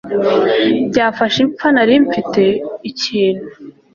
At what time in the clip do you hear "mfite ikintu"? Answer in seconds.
2.05-3.45